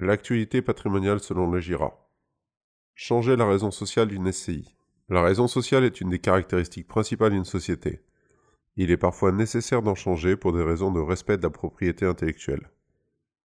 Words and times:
L'actualité 0.00 0.62
patrimoniale 0.62 1.18
selon 1.18 1.50
le 1.50 1.58
GIRA. 1.58 2.08
Changer 2.94 3.34
la 3.34 3.48
raison 3.48 3.72
sociale 3.72 4.06
d'une 4.06 4.30
SCI. 4.30 4.76
La 5.08 5.22
raison 5.22 5.48
sociale 5.48 5.82
est 5.82 6.00
une 6.00 6.10
des 6.10 6.20
caractéristiques 6.20 6.86
principales 6.86 7.32
d'une 7.32 7.44
société. 7.44 8.04
Il 8.76 8.92
est 8.92 8.96
parfois 8.96 9.32
nécessaire 9.32 9.82
d'en 9.82 9.96
changer 9.96 10.36
pour 10.36 10.52
des 10.52 10.62
raisons 10.62 10.92
de 10.92 11.00
respect 11.00 11.36
de 11.36 11.42
la 11.42 11.50
propriété 11.50 12.06
intellectuelle. 12.06 12.70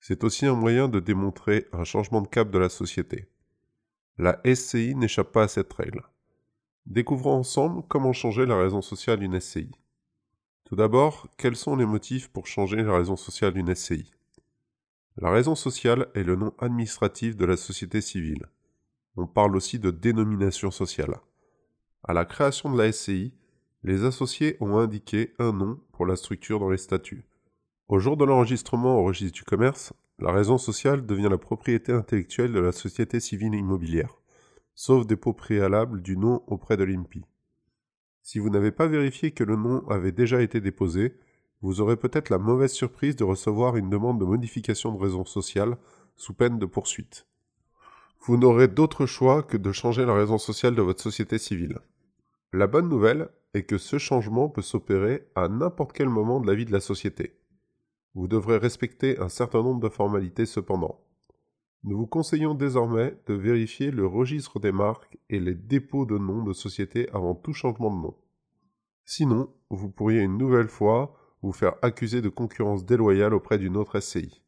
C'est 0.00 0.24
aussi 0.24 0.44
un 0.44 0.56
moyen 0.56 0.88
de 0.88 0.98
démontrer 0.98 1.68
un 1.72 1.84
changement 1.84 2.20
de 2.20 2.26
cap 2.26 2.50
de 2.50 2.58
la 2.58 2.68
société. 2.68 3.28
La 4.18 4.40
SCI 4.44 4.96
n'échappe 4.96 5.30
pas 5.30 5.44
à 5.44 5.48
cette 5.48 5.72
règle. 5.72 6.02
Découvrons 6.86 7.38
ensemble 7.38 7.84
comment 7.86 8.12
changer 8.12 8.44
la 8.44 8.58
raison 8.58 8.82
sociale 8.82 9.20
d'une 9.20 9.38
SCI. 9.38 9.70
Tout 10.64 10.74
d'abord, 10.74 11.28
quels 11.38 11.54
sont 11.54 11.76
les 11.76 11.86
motifs 11.86 12.26
pour 12.26 12.48
changer 12.48 12.82
la 12.82 12.96
raison 12.96 13.14
sociale 13.14 13.52
d'une 13.52 13.72
SCI 13.72 14.14
La 15.16 15.30
raison 15.30 15.54
sociale 15.54 16.08
est 16.14 16.24
le 16.24 16.34
nom 16.34 16.52
administratif 16.58 17.36
de 17.36 17.44
la 17.44 17.56
société 17.56 18.00
civile. 18.00 18.46
On 19.16 19.28
parle 19.28 19.54
aussi 19.54 19.78
de 19.78 19.92
dénomination 19.92 20.72
sociale. 20.72 21.20
À 22.02 22.12
la 22.12 22.24
création 22.24 22.72
de 22.72 22.76
la 22.76 22.90
SCI, 22.90 23.32
les 23.84 24.04
associés 24.04 24.56
ont 24.58 24.76
indiqué 24.76 25.32
un 25.38 25.52
nom 25.52 25.78
pour 25.92 26.04
la 26.04 26.16
structure 26.16 26.58
dans 26.58 26.68
les 26.68 26.78
statuts. 26.78 27.28
Au 27.86 28.00
jour 28.00 28.16
de 28.16 28.24
l'enregistrement 28.24 28.98
au 28.98 29.04
registre 29.04 29.36
du 29.36 29.44
commerce, 29.44 29.92
la 30.18 30.32
raison 30.32 30.58
sociale 30.58 31.06
devient 31.06 31.28
la 31.30 31.38
propriété 31.38 31.92
intellectuelle 31.92 32.52
de 32.52 32.60
la 32.60 32.72
société 32.72 33.20
civile 33.20 33.54
immobilière, 33.54 34.18
sauf 34.74 35.06
dépôt 35.06 35.32
préalable 35.32 36.02
du 36.02 36.16
nom 36.16 36.42
auprès 36.48 36.76
de 36.76 36.82
l'INPI. 36.82 37.24
Si 38.22 38.40
vous 38.40 38.50
n'avez 38.50 38.72
pas 38.72 38.88
vérifié 38.88 39.30
que 39.30 39.44
le 39.44 39.54
nom 39.54 39.86
avait 39.88 40.12
déjà 40.12 40.42
été 40.42 40.60
déposé, 40.60 41.14
vous 41.62 41.80
aurez 41.80 41.96
peut-être 41.96 42.30
la 42.30 42.38
mauvaise 42.38 42.72
surprise 42.72 43.16
de 43.16 43.24
recevoir 43.24 43.76
une 43.76 43.90
demande 43.90 44.20
de 44.20 44.24
modification 44.24 44.92
de 44.92 45.02
raison 45.02 45.24
sociale 45.24 45.76
sous 46.16 46.34
peine 46.34 46.58
de 46.58 46.66
poursuite. 46.66 47.26
Vous 48.20 48.36
n'aurez 48.36 48.68
d'autre 48.68 49.06
choix 49.06 49.42
que 49.42 49.56
de 49.56 49.72
changer 49.72 50.04
la 50.06 50.14
raison 50.14 50.38
sociale 50.38 50.74
de 50.74 50.82
votre 50.82 51.02
société 51.02 51.38
civile. 51.38 51.78
La 52.52 52.66
bonne 52.66 52.88
nouvelle 52.88 53.28
est 53.52 53.64
que 53.64 53.78
ce 53.78 53.98
changement 53.98 54.48
peut 54.48 54.62
s'opérer 54.62 55.28
à 55.34 55.48
n'importe 55.48 55.92
quel 55.92 56.08
moment 56.08 56.40
de 56.40 56.46
la 56.46 56.54
vie 56.54 56.64
de 56.64 56.72
la 56.72 56.80
société. 56.80 57.36
Vous 58.14 58.28
devrez 58.28 58.58
respecter 58.58 59.18
un 59.18 59.28
certain 59.28 59.62
nombre 59.62 59.80
de 59.80 59.88
formalités 59.88 60.46
cependant. 60.46 61.00
Nous 61.82 61.98
vous 61.98 62.06
conseillons 62.06 62.54
désormais 62.54 63.14
de 63.26 63.34
vérifier 63.34 63.90
le 63.90 64.06
registre 64.06 64.58
des 64.58 64.72
marques 64.72 65.18
et 65.28 65.38
les 65.38 65.54
dépôts 65.54 66.06
de 66.06 66.16
noms 66.16 66.42
de 66.42 66.52
société 66.52 67.10
avant 67.12 67.34
tout 67.34 67.52
changement 67.52 67.94
de 67.94 68.00
nom. 68.00 68.14
Sinon, 69.04 69.50
vous 69.68 69.90
pourriez 69.90 70.20
une 70.20 70.38
nouvelle 70.38 70.68
fois 70.68 71.14
vous 71.44 71.52
faire 71.52 71.74
accuser 71.82 72.22
de 72.22 72.28
concurrence 72.28 72.86
déloyale 72.86 73.34
auprès 73.34 73.58
d'une 73.58 73.76
autre 73.76 74.00
SCI. 74.00 74.42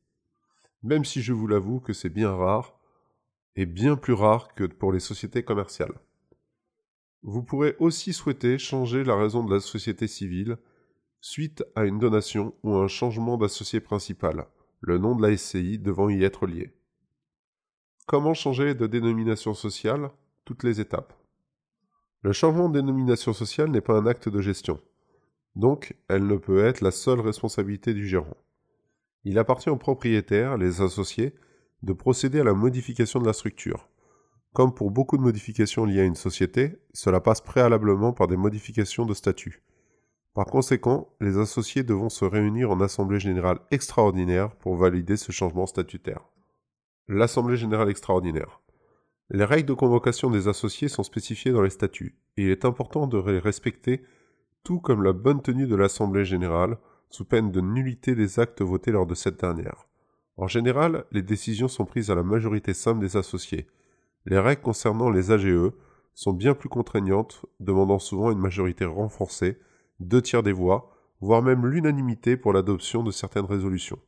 Même 0.82 1.04
si 1.04 1.20
je 1.20 1.32
vous 1.32 1.46
l'avoue 1.46 1.78
que 1.80 1.92
c'est 1.92 2.08
bien 2.08 2.32
rare, 2.32 2.78
et 3.54 3.66
bien 3.66 3.96
plus 3.96 4.12
rare 4.12 4.54
que 4.54 4.64
pour 4.64 4.92
les 4.92 5.00
sociétés 5.00 5.42
commerciales. 5.42 5.98
Vous 7.22 7.42
pourrez 7.42 7.74
aussi 7.80 8.12
souhaiter 8.12 8.58
changer 8.58 9.02
la 9.02 9.16
raison 9.16 9.42
de 9.44 9.52
la 9.52 9.60
société 9.60 10.06
civile 10.06 10.58
suite 11.20 11.64
à 11.74 11.84
une 11.84 11.98
donation 11.98 12.54
ou 12.62 12.76
un 12.76 12.88
changement 12.88 13.36
d'associé 13.36 13.80
principal, 13.80 14.46
le 14.80 14.98
nom 14.98 15.16
de 15.16 15.26
la 15.26 15.36
SCI 15.36 15.78
devant 15.78 16.08
y 16.08 16.22
être 16.22 16.46
lié. 16.46 16.72
Comment 18.06 18.34
changer 18.34 18.74
de 18.74 18.86
dénomination 18.86 19.54
sociale? 19.54 20.10
Toutes 20.44 20.62
les 20.62 20.80
étapes. 20.80 21.12
Le 22.22 22.32
changement 22.32 22.68
de 22.68 22.78
dénomination 22.78 23.32
sociale 23.32 23.70
n'est 23.70 23.80
pas 23.80 23.98
un 23.98 24.06
acte 24.06 24.28
de 24.28 24.40
gestion. 24.40 24.80
Donc, 25.56 25.96
elle 26.08 26.26
ne 26.26 26.36
peut 26.36 26.64
être 26.64 26.82
la 26.82 26.90
seule 26.90 27.20
responsabilité 27.20 27.94
du 27.94 28.06
gérant. 28.06 28.36
Il 29.24 29.38
appartient 29.38 29.70
aux 29.70 29.76
propriétaires, 29.76 30.56
les 30.56 30.82
associés, 30.82 31.34
de 31.82 31.92
procéder 31.92 32.40
à 32.40 32.44
la 32.44 32.52
modification 32.52 33.20
de 33.20 33.26
la 33.26 33.32
structure. 33.32 33.88
Comme 34.52 34.74
pour 34.74 34.90
beaucoup 34.90 35.16
de 35.16 35.22
modifications 35.22 35.84
liées 35.84 36.00
à 36.00 36.04
une 36.04 36.14
société, 36.14 36.78
cela 36.92 37.20
passe 37.20 37.40
préalablement 37.40 38.12
par 38.12 38.28
des 38.28 38.36
modifications 38.36 39.06
de 39.06 39.14
statut. 39.14 39.62
Par 40.34 40.46
conséquent, 40.46 41.08
les 41.20 41.38
associés 41.38 41.82
devront 41.82 42.10
se 42.10 42.26
réunir 42.26 42.70
en 42.70 42.80
assemblée 42.80 43.18
générale 43.18 43.58
extraordinaire 43.70 44.54
pour 44.56 44.76
valider 44.76 45.16
ce 45.16 45.32
changement 45.32 45.66
statutaire. 45.66 46.20
L'Assemblée 47.08 47.56
générale 47.56 47.88
extraordinaire. 47.88 48.60
Les 49.30 49.44
règles 49.44 49.68
de 49.68 49.74
convocation 49.74 50.30
des 50.30 50.48
associés 50.48 50.88
sont 50.88 51.02
spécifiées 51.02 51.52
dans 51.52 51.62
les 51.62 51.70
statuts, 51.70 52.18
et 52.36 52.44
il 52.44 52.50
est 52.50 52.64
important 52.64 53.06
de 53.06 53.18
les 53.18 53.38
respecter, 53.38 54.04
comme 54.74 55.02
la 55.02 55.12
bonne 55.12 55.42
tenue 55.42 55.66
de 55.66 55.76
l'Assemblée 55.76 56.24
générale, 56.24 56.76
sous 57.08 57.24
peine 57.24 57.52
de 57.52 57.60
nullité 57.60 58.14
des 58.14 58.40
actes 58.40 58.62
votés 58.62 58.90
lors 58.90 59.06
de 59.06 59.14
cette 59.14 59.38
dernière. 59.40 59.86
En 60.36 60.48
général, 60.48 61.04
les 61.12 61.22
décisions 61.22 61.68
sont 61.68 61.84
prises 61.84 62.10
à 62.10 62.14
la 62.14 62.22
majorité 62.22 62.74
simple 62.74 63.00
des 63.00 63.16
associés. 63.16 63.68
Les 64.26 64.38
règles 64.38 64.62
concernant 64.62 65.08
les 65.08 65.30
AGE 65.30 65.70
sont 66.14 66.32
bien 66.32 66.54
plus 66.54 66.68
contraignantes, 66.68 67.46
demandant 67.60 67.98
souvent 67.98 68.32
une 68.32 68.38
majorité 68.38 68.84
renforcée, 68.84 69.58
deux 70.00 70.20
tiers 70.20 70.42
des 70.42 70.52
voix, 70.52 70.90
voire 71.20 71.42
même 71.42 71.64
l'unanimité 71.66 72.36
pour 72.36 72.52
l'adoption 72.52 73.02
de 73.02 73.12
certaines 73.12 73.46
résolutions. 73.46 74.00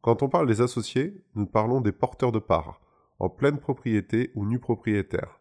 Quand 0.00 0.22
on 0.22 0.28
parle 0.28 0.46
des 0.46 0.60
associés, 0.60 1.22
nous 1.34 1.46
parlons 1.46 1.80
des 1.80 1.92
porteurs 1.92 2.32
de 2.32 2.38
parts, 2.38 2.80
en 3.18 3.28
pleine 3.28 3.58
propriété 3.58 4.30
ou 4.34 4.46
nus 4.46 4.60
propriétaires. 4.60 5.40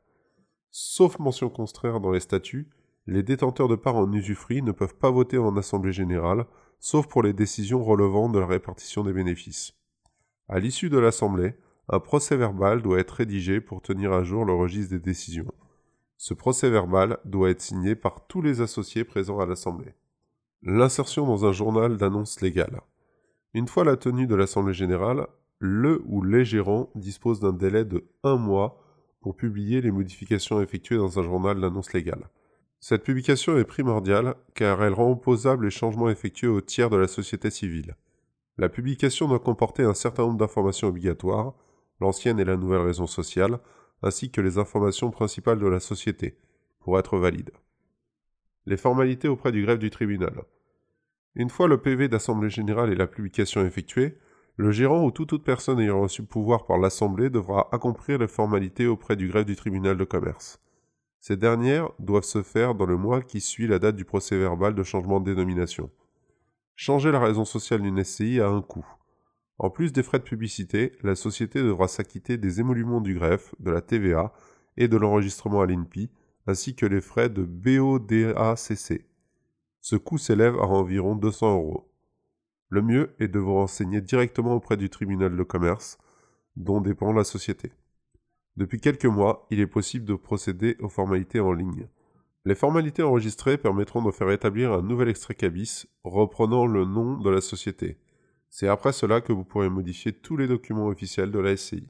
Sauf 0.71 1.19
mention 1.19 1.49
contraire 1.49 1.99
dans 1.99 2.11
les 2.11 2.19
statuts, 2.19 2.69
les 3.07 3.23
détenteurs 3.23 3.67
de 3.67 3.75
parts 3.75 3.95
en 3.95 4.11
usufruit 4.11 4.61
ne 4.61 4.71
peuvent 4.71 4.95
pas 4.95 5.11
voter 5.11 5.37
en 5.37 5.57
assemblée 5.57 5.91
générale, 5.91 6.45
sauf 6.79 7.07
pour 7.07 7.23
les 7.23 7.33
décisions 7.33 7.83
relevant 7.83 8.29
de 8.29 8.39
la 8.39 8.45
répartition 8.45 9.03
des 9.03 9.13
bénéfices. 9.13 9.73
À 10.47 10.59
l'issue 10.59 10.89
de 10.89 10.97
l'assemblée, 10.97 11.55
un 11.89 11.99
procès 11.99 12.37
verbal 12.37 12.81
doit 12.81 12.99
être 12.99 13.11
rédigé 13.11 13.59
pour 13.59 13.81
tenir 13.81 14.13
à 14.13 14.23
jour 14.23 14.45
le 14.45 14.53
registre 14.53 14.91
des 14.91 14.99
décisions. 14.99 15.51
Ce 16.17 16.33
procès 16.33 16.69
verbal 16.69 17.17
doit 17.25 17.49
être 17.49 17.61
signé 17.61 17.95
par 17.95 18.27
tous 18.27 18.41
les 18.41 18.61
associés 18.61 19.03
présents 19.03 19.39
à 19.39 19.45
l'assemblée. 19.45 19.93
L'insertion 20.61 21.25
dans 21.25 21.45
un 21.45 21.51
journal 21.51 21.97
d'annonce 21.97 22.41
légale. 22.41 22.81
Une 23.53 23.67
fois 23.67 23.83
la 23.83 23.97
tenue 23.97 24.27
de 24.27 24.35
l'Assemblée 24.35 24.73
générale, 24.73 25.27
le 25.59 26.01
ou 26.05 26.23
les 26.23 26.45
gérants 26.45 26.89
disposent 26.95 27.39
d'un 27.39 27.53
délai 27.53 27.83
de 27.83 28.07
un 28.23 28.37
mois 28.37 28.81
pour 29.19 29.35
publier 29.35 29.81
les 29.81 29.91
modifications 29.91 30.61
effectuées 30.61 30.97
dans 30.97 31.19
un 31.19 31.23
journal 31.23 31.59
d'annonce 31.59 31.91
légale. 31.93 32.29
Cette 32.83 33.03
publication 33.03 33.59
est 33.59 33.63
primordiale 33.63 34.33
car 34.55 34.83
elle 34.83 34.93
rend 34.93 35.11
opposable 35.11 35.65
les 35.65 35.71
changements 35.71 36.09
effectués 36.09 36.47
au 36.47 36.61
tiers 36.61 36.89
de 36.89 36.97
la 36.97 37.07
société 37.07 37.51
civile. 37.51 37.95
La 38.57 38.69
publication 38.69 39.27
doit 39.27 39.39
comporter 39.39 39.83
un 39.83 39.93
certain 39.93 40.23
nombre 40.23 40.39
d'informations 40.39 40.87
obligatoires, 40.87 41.53
l'ancienne 41.99 42.39
et 42.39 42.43
la 42.43 42.57
nouvelle 42.57 42.81
raison 42.81 43.05
sociale, 43.05 43.59
ainsi 44.01 44.31
que 44.31 44.41
les 44.41 44.57
informations 44.57 45.11
principales 45.11 45.59
de 45.59 45.67
la 45.67 45.79
société, 45.79 46.39
pour 46.79 46.97
être 46.97 47.19
valide. 47.19 47.51
Les 48.65 48.77
formalités 48.77 49.27
auprès 49.27 49.51
du 49.51 49.61
greffe 49.61 49.77
du 49.77 49.91
tribunal. 49.91 50.41
Une 51.35 51.51
fois 51.51 51.67
le 51.67 51.79
PV 51.79 52.07
d'Assemblée 52.07 52.49
générale 52.49 52.91
et 52.91 52.95
la 52.95 53.05
publication 53.05 53.63
effectuée, 53.63 54.17
le 54.55 54.71
gérant 54.71 55.05
ou 55.05 55.11
toute 55.11 55.33
autre 55.33 55.43
personne 55.43 55.79
ayant 55.79 56.01
reçu 56.01 56.23
le 56.23 56.27
pouvoir 56.27 56.65
par 56.65 56.79
l'Assemblée 56.79 57.29
devra 57.29 57.69
accomplir 57.71 58.17
les 58.17 58.27
formalités 58.27 58.87
auprès 58.87 59.15
du 59.15 59.27
greffe 59.27 59.45
du 59.45 59.55
tribunal 59.55 59.97
de 59.97 60.03
commerce. 60.03 60.59
Ces 61.21 61.37
dernières 61.37 61.91
doivent 61.99 62.23
se 62.23 62.41
faire 62.41 62.73
dans 62.73 62.87
le 62.87 62.97
mois 62.97 63.21
qui 63.21 63.41
suit 63.41 63.67
la 63.67 63.77
date 63.77 63.95
du 63.95 64.05
procès 64.05 64.35
verbal 64.39 64.73
de 64.73 64.81
changement 64.81 65.19
de 65.19 65.31
dénomination. 65.31 65.91
Changer 66.75 67.11
la 67.11 67.19
raison 67.19 67.45
sociale 67.45 67.83
d'une 67.83 68.03
SCI 68.03 68.39
a 68.41 68.49
un 68.49 68.63
coût. 68.63 68.87
En 69.59 69.69
plus 69.69 69.93
des 69.93 70.01
frais 70.01 70.17
de 70.17 70.23
publicité, 70.23 70.93
la 71.03 71.13
société 71.13 71.61
devra 71.61 71.87
s'acquitter 71.87 72.39
des 72.39 72.59
émoluments 72.59 73.01
du 73.01 73.13
greffe, 73.13 73.53
de 73.59 73.69
la 73.69 73.81
TVA 73.81 74.33
et 74.77 74.87
de 74.87 74.97
l'enregistrement 74.97 75.61
à 75.61 75.67
l'INPI, 75.67 76.09
ainsi 76.47 76.75
que 76.75 76.87
les 76.87 77.01
frais 77.01 77.29
de 77.29 77.43
BODACC. 77.43 79.05
Ce 79.79 79.95
coût 79.95 80.17
s'élève 80.17 80.55
à 80.55 80.65
environ 80.65 81.15
200 81.15 81.53
euros. 81.53 81.93
Le 82.69 82.81
mieux 82.81 83.13
est 83.19 83.27
de 83.27 83.37
vous 83.37 83.53
renseigner 83.53 84.01
directement 84.01 84.55
auprès 84.55 84.75
du 84.75 84.89
tribunal 84.89 85.37
de 85.37 85.43
commerce 85.43 85.99
dont 86.55 86.81
dépend 86.81 87.13
la 87.13 87.23
société. 87.23 87.71
Depuis 88.57 88.79
quelques 88.79 89.05
mois, 89.05 89.47
il 89.49 89.59
est 89.59 89.67
possible 89.67 90.05
de 90.05 90.15
procéder 90.15 90.77
aux 90.79 90.89
formalités 90.89 91.39
en 91.39 91.53
ligne. 91.53 91.87
Les 92.43 92.55
formalités 92.55 93.03
enregistrées 93.03 93.57
permettront 93.57 94.01
de 94.01 94.11
faire 94.11 94.31
établir 94.31 94.73
un 94.73 94.81
nouvel 94.81 95.09
extrait 95.09 95.35
cabis 95.35 95.87
reprenant 96.03 96.65
le 96.65 96.85
nom 96.85 97.17
de 97.17 97.29
la 97.29 97.39
société. 97.39 97.97
C'est 98.49 98.67
après 98.67 98.91
cela 98.91 99.21
que 99.21 99.31
vous 99.31 99.45
pourrez 99.45 99.69
modifier 99.69 100.11
tous 100.11 100.37
les 100.37 100.47
documents 100.47 100.87
officiels 100.87 101.31
de 101.31 101.39
la 101.39 101.55
SCI. 101.55 101.87